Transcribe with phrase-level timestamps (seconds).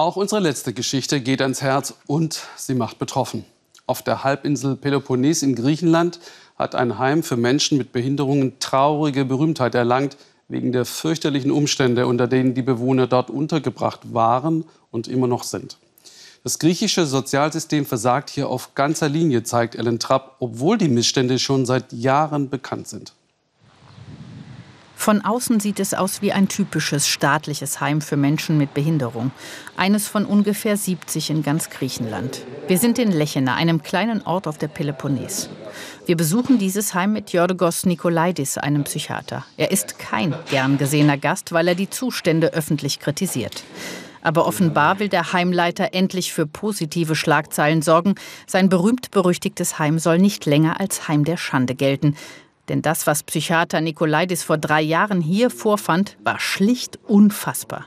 [0.00, 3.44] Auch unsere letzte Geschichte geht ans Herz und sie macht betroffen.
[3.84, 6.20] Auf der Halbinsel Peloponnes in Griechenland
[6.56, 10.16] hat ein Heim für Menschen mit Behinderungen traurige Berühmtheit erlangt
[10.48, 15.76] wegen der fürchterlichen Umstände, unter denen die Bewohner dort untergebracht waren und immer noch sind.
[16.44, 21.66] Das griechische Sozialsystem versagt hier auf ganzer Linie, zeigt Ellen Trapp, obwohl die Missstände schon
[21.66, 23.12] seit Jahren bekannt sind.
[25.00, 29.30] Von außen sieht es aus wie ein typisches staatliches Heim für Menschen mit Behinderung.
[29.74, 32.42] Eines von ungefähr 70 in ganz Griechenland.
[32.68, 35.48] Wir sind in Lechena, einem kleinen Ort auf der Peloponnes.
[36.04, 39.46] Wir besuchen dieses Heim mit Jorgos Nikolaidis, einem Psychiater.
[39.56, 43.64] Er ist kein gern gesehener Gast, weil er die Zustände öffentlich kritisiert.
[44.20, 48.16] Aber offenbar will der Heimleiter endlich für positive Schlagzeilen sorgen.
[48.46, 52.16] Sein berühmt-berüchtigtes Heim soll nicht länger als Heim der Schande gelten.
[52.70, 57.86] Denn das, was Psychiater Nikolaidis vor drei Jahren hier vorfand, war schlicht unfassbar.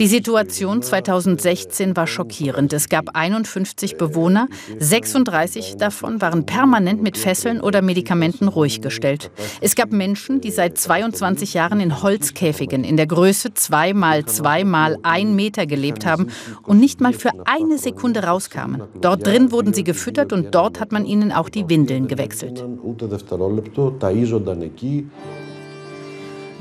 [0.00, 2.72] Die Situation 2016 war schockierend.
[2.72, 4.48] Es gab 51 Bewohner,
[4.78, 9.30] 36 davon waren permanent mit Fesseln oder Medikamenten ruhig gestellt.
[9.60, 14.64] Es gab Menschen, die seit 22 Jahren in Holzkäfigen in der Größe 2 mal 2
[14.64, 16.28] mal 1 Meter gelebt haben
[16.62, 18.82] und nicht mal für eine Sekunde rauskamen.
[19.02, 22.64] Dort drin wurden sie gefüttert und dort hat man ihnen auch die Windeln gewechselt.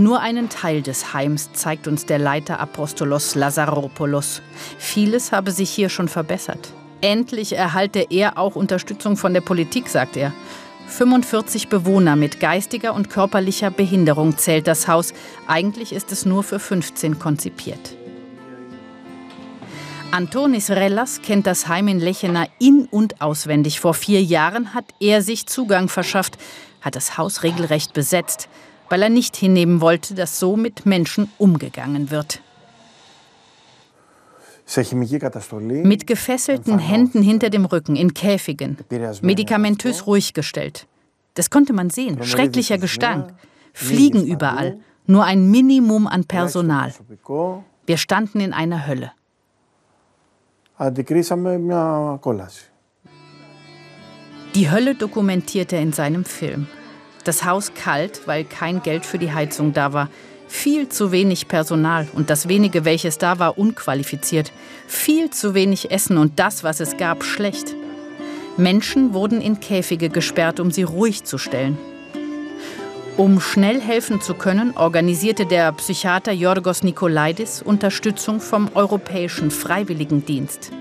[0.01, 4.41] Nur einen Teil des Heims zeigt uns der Leiter Apostolos Lazaropoulos.
[4.79, 6.73] Vieles habe sich hier schon verbessert.
[7.01, 10.33] Endlich erhalte er auch Unterstützung von der Politik, sagt er.
[10.87, 15.13] 45 Bewohner mit geistiger und körperlicher Behinderung zählt das Haus.
[15.45, 17.95] Eigentlich ist es nur für 15 konzipiert.
[20.09, 23.79] Antonis Rellas kennt das Heim in Lechena in- und auswendig.
[23.79, 26.39] Vor vier Jahren hat er sich Zugang verschafft,
[26.81, 28.49] hat das Haus regelrecht besetzt
[28.91, 32.41] weil er nicht hinnehmen wollte, dass so mit Menschen umgegangen wird.
[35.83, 38.77] Mit gefesselten Händen hinter dem Rücken, in Käfigen,
[39.21, 40.87] medikamentös ruhig gestellt.
[41.35, 43.33] Das konnte man sehen, schrecklicher Gestank,
[43.73, 46.93] Fliegen überall, nur ein Minimum an Personal.
[47.85, 49.13] Wir standen in einer Hölle.
[54.53, 56.67] Die Hölle dokumentiert er in seinem Film.
[57.23, 60.09] Das Haus kalt, weil kein Geld für die Heizung da war.
[60.47, 64.51] Viel zu wenig Personal und das wenige, welches da war, unqualifiziert.
[64.87, 67.75] Viel zu wenig Essen und das, was es gab, schlecht.
[68.57, 71.77] Menschen wurden in Käfige gesperrt, um sie ruhig zu stellen.
[73.17, 80.71] Um schnell helfen zu können, organisierte der Psychiater Jorgos Nikolaidis Unterstützung vom Europäischen Freiwilligendienst.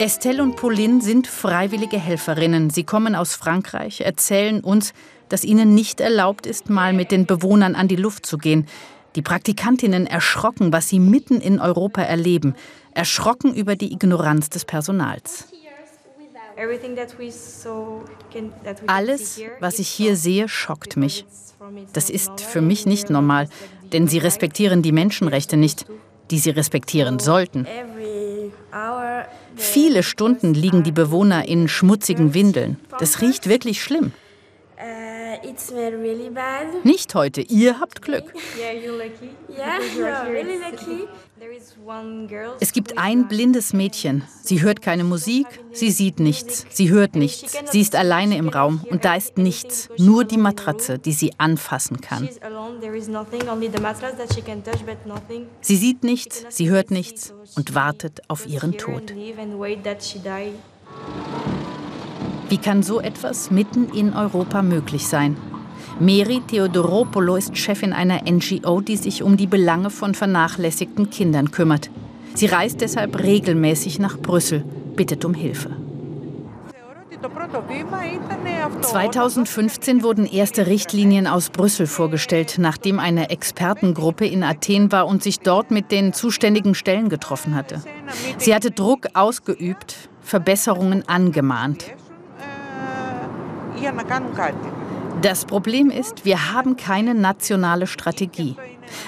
[0.00, 2.70] Estelle und Pauline sind freiwillige Helferinnen.
[2.70, 4.94] Sie kommen aus Frankreich, erzählen uns,
[5.28, 8.66] dass ihnen nicht erlaubt ist, mal mit den Bewohnern an die Luft zu gehen.
[9.14, 12.54] Die Praktikantinnen erschrocken, was sie mitten in Europa erleben,
[12.94, 15.48] erschrocken über die Ignoranz des Personals.
[18.86, 21.26] Alles, was ich hier sehe, schockt mich.
[21.92, 23.50] Das ist für mich nicht normal,
[23.92, 25.84] denn sie respektieren die Menschenrechte nicht,
[26.30, 27.66] die sie respektieren sollten.
[29.60, 32.78] Viele Stunden liegen die Bewohner in schmutzigen Windeln.
[32.98, 34.12] Das riecht wirklich schlimm.
[36.84, 38.32] Nicht heute, ihr habt Glück.
[42.60, 44.24] Es gibt ein blindes Mädchen.
[44.42, 47.56] Sie hört keine Musik, sie sieht nichts, sie hört nichts.
[47.70, 48.84] Sie ist alleine im Raum.
[48.90, 52.28] und da ist nichts, nur die Matratze, die sie anfassen kann.
[55.60, 59.14] Sie sieht nichts, sie hört nichts und wartet auf ihren Tod.
[62.50, 65.36] Wie kann so etwas mitten in Europa möglich sein?
[66.00, 71.90] Meri Theodoropoulos ist Chefin einer NGO, die sich um die Belange von vernachlässigten Kindern kümmert.
[72.34, 74.64] Sie reist deshalb regelmäßig nach Brüssel,
[74.96, 75.70] bittet um Hilfe.
[78.80, 85.38] 2015 wurden erste Richtlinien aus Brüssel vorgestellt, nachdem eine Expertengruppe in Athen war und sich
[85.38, 87.80] dort mit den zuständigen Stellen getroffen hatte.
[88.38, 91.94] Sie hatte Druck ausgeübt, Verbesserungen angemahnt.
[95.22, 98.56] Das Problem ist, wir haben keine nationale Strategie.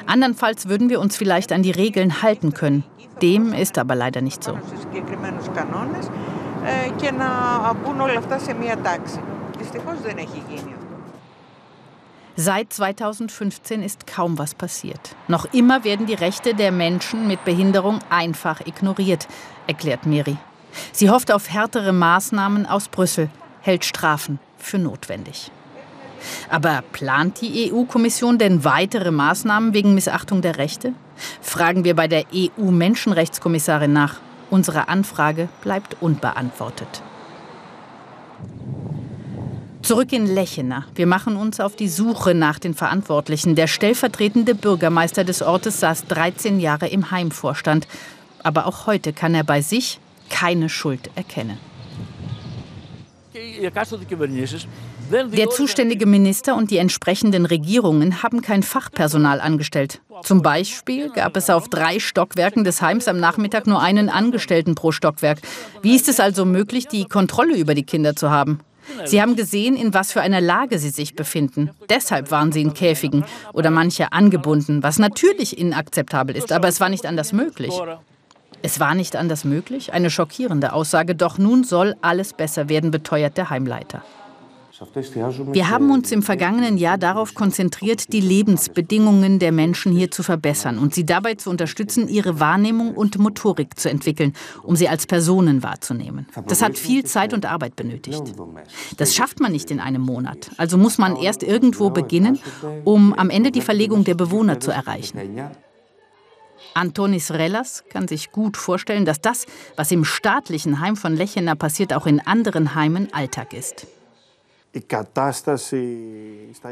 [0.06, 2.84] Andernfalls würden wir uns vielleicht an die Regeln halten können.
[3.22, 4.58] Dem ist aber leider nicht so.
[12.36, 15.16] Seit 2015 ist kaum was passiert.
[15.28, 19.28] Noch immer werden die Rechte der Menschen mit Behinderung einfach ignoriert,
[19.66, 20.36] erklärt Miri.
[20.92, 23.30] Sie hofft auf härtere Maßnahmen aus Brüssel,
[23.60, 25.50] hält Strafen für notwendig.
[26.48, 30.92] Aber plant die EU-Kommission denn weitere Maßnahmen wegen Missachtung der Rechte?
[31.40, 34.16] Fragen wir bei der EU-Menschenrechtskommissarin nach.
[34.50, 37.02] Unsere Anfrage bleibt unbeantwortet.
[39.82, 40.84] Zurück in Lechena.
[40.94, 43.56] Wir machen uns auf die Suche nach den Verantwortlichen.
[43.56, 47.88] Der stellvertretende Bürgermeister des Ortes saß 13 Jahre im Heimvorstand.
[48.44, 49.98] Aber auch heute kann er bei sich
[50.28, 51.58] keine Schuld erkennen.
[55.12, 60.00] Der zuständige Minister und die entsprechenden Regierungen haben kein Fachpersonal angestellt.
[60.22, 64.92] Zum Beispiel gab es auf drei Stockwerken des Heims am Nachmittag nur einen Angestellten pro
[64.92, 65.38] Stockwerk.
[65.82, 68.60] Wie ist es also möglich, die Kontrolle über die Kinder zu haben?
[69.04, 71.70] Sie haben gesehen, in was für einer Lage sie sich befinden.
[71.88, 76.88] Deshalb waren sie in Käfigen oder manche angebunden, was natürlich inakzeptabel ist, aber es war
[76.88, 77.72] nicht anders möglich.
[78.62, 79.92] Es war nicht anders möglich?
[79.92, 84.02] Eine schockierende Aussage, doch nun soll alles besser werden, beteuert der Heimleiter.
[85.52, 90.78] Wir haben uns im vergangenen Jahr darauf konzentriert, die Lebensbedingungen der Menschen hier zu verbessern
[90.78, 94.32] und sie dabei zu unterstützen, ihre Wahrnehmung und Motorik zu entwickeln,
[94.62, 96.26] um sie als Personen wahrzunehmen.
[96.48, 98.22] Das hat viel Zeit und Arbeit benötigt.
[98.96, 100.50] Das schafft man nicht in einem Monat.
[100.56, 102.40] Also muss man erst irgendwo beginnen,
[102.84, 105.18] um am Ende die Verlegung der Bewohner zu erreichen.
[106.74, 109.46] Antonis Rellas kann sich gut vorstellen, dass das,
[109.76, 113.86] was im staatlichen Heim von Lechena passiert, auch in anderen Heimen Alltag ist.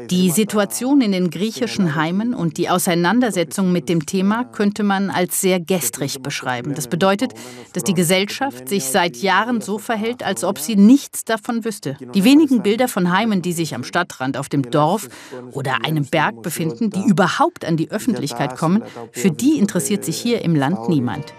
[0.09, 5.39] Die Situation in den griechischen Heimen und die Auseinandersetzung mit dem Thema könnte man als
[5.39, 6.73] sehr gestrig beschreiben.
[6.73, 7.33] Das bedeutet,
[7.73, 11.95] dass die Gesellschaft sich seit Jahren so verhält, als ob sie nichts davon wüsste.
[12.15, 15.07] Die wenigen Bilder von Heimen, die sich am Stadtrand auf dem Dorf
[15.51, 20.41] oder einem Berg befinden, die überhaupt an die Öffentlichkeit kommen, für die interessiert sich hier
[20.41, 21.35] im Land niemand.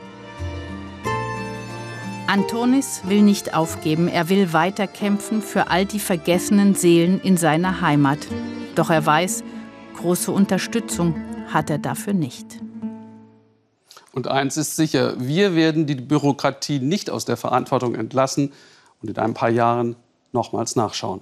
[2.32, 7.82] Antonis will nicht aufgeben, er will weiter kämpfen für all die vergessenen Seelen in seiner
[7.82, 8.20] Heimat.
[8.74, 9.44] Doch er weiß,
[9.98, 11.14] große Unterstützung
[11.48, 12.46] hat er dafür nicht.
[14.12, 18.54] Und eins ist sicher, wir werden die Bürokratie nicht aus der Verantwortung entlassen
[19.02, 19.96] und in ein paar Jahren
[20.32, 21.20] nochmals nachschauen.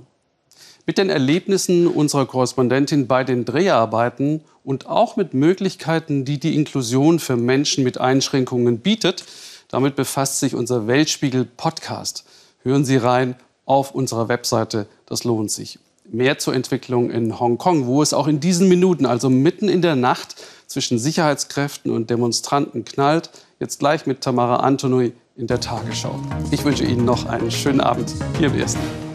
[0.86, 7.18] Mit den Erlebnissen unserer Korrespondentin bei den Dreharbeiten und auch mit Möglichkeiten, die die Inklusion
[7.18, 9.24] für Menschen mit Einschränkungen bietet,
[9.70, 12.24] damit befasst sich unser Weltspiegel Podcast.
[12.62, 15.78] Hören Sie rein auf unserer Webseite, das lohnt sich.
[16.04, 19.96] Mehr zur Entwicklung in Hongkong, wo es auch in diesen Minuten, also mitten in der
[19.96, 20.36] Nacht,
[20.66, 23.30] zwischen Sicherheitskräften und Demonstranten knallt.
[23.58, 26.18] Jetzt gleich mit Tamara Antonui in der Tagesschau.
[26.50, 29.09] Ich wünsche Ihnen noch einen schönen Abend hier im Ersten.